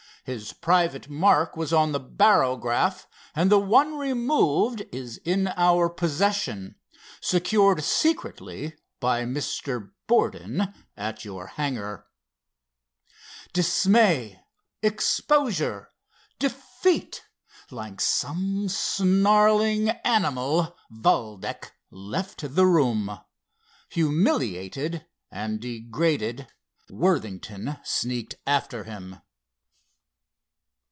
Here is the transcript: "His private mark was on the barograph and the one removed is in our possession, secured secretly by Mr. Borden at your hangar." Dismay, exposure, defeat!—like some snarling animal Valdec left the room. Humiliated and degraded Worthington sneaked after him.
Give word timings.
"His 0.23 0.53
private 0.53 1.09
mark 1.09 1.57
was 1.57 1.73
on 1.73 1.93
the 1.93 1.99
barograph 1.99 3.07
and 3.35 3.51
the 3.51 3.57
one 3.59 3.97
removed 3.97 4.83
is 4.91 5.17
in 5.25 5.47
our 5.57 5.89
possession, 5.89 6.75
secured 7.19 7.83
secretly 7.83 8.75
by 8.99 9.23
Mr. 9.25 9.89
Borden 10.05 10.75
at 10.95 11.25
your 11.25 11.47
hangar." 11.47 12.05
Dismay, 13.51 14.39
exposure, 14.83 15.89
defeat!—like 16.37 17.99
some 17.99 18.69
snarling 18.69 19.89
animal 19.89 20.77
Valdec 20.91 21.71
left 21.89 22.53
the 22.53 22.67
room. 22.67 23.19
Humiliated 23.89 25.03
and 25.31 25.59
degraded 25.59 26.45
Worthington 26.91 27.77
sneaked 27.83 28.35
after 28.45 28.83
him. 28.83 29.15